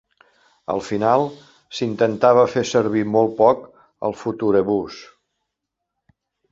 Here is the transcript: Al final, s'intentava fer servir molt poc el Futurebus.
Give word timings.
Al 0.75 0.79
final, 0.85 1.25
s'intentava 1.81 2.47
fer 2.55 2.65
servir 2.73 3.05
molt 3.19 3.37
poc 3.43 3.63
el 4.09 4.19
Futurebus. 4.25 5.01